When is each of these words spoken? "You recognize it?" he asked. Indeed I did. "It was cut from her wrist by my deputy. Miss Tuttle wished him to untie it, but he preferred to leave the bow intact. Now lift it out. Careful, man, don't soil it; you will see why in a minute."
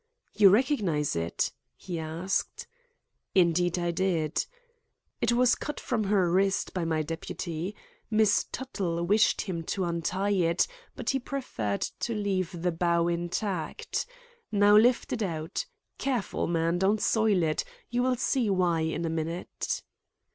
"You 0.33 0.49
recognize 0.49 1.15
it?" 1.15 1.51
he 1.75 1.99
asked. 1.99 2.65
Indeed 3.35 3.77
I 3.77 3.91
did. 3.91 4.47
"It 5.21 5.31
was 5.33 5.53
cut 5.53 5.79
from 5.79 6.05
her 6.05 6.31
wrist 6.31 6.73
by 6.73 6.85
my 6.85 7.03
deputy. 7.03 7.75
Miss 8.09 8.47
Tuttle 8.51 9.03
wished 9.03 9.41
him 9.41 9.61
to 9.65 9.83
untie 9.83 10.31
it, 10.31 10.65
but 10.95 11.11
he 11.11 11.19
preferred 11.19 11.81
to 11.99 12.15
leave 12.15 12.63
the 12.63 12.71
bow 12.71 13.07
intact. 13.07 14.07
Now 14.51 14.75
lift 14.75 15.13
it 15.13 15.21
out. 15.21 15.67
Careful, 15.99 16.47
man, 16.47 16.79
don't 16.79 16.99
soil 16.99 17.43
it; 17.43 17.63
you 17.91 18.01
will 18.01 18.15
see 18.15 18.49
why 18.49 18.79
in 18.81 19.05
a 19.05 19.09
minute." 19.11 19.83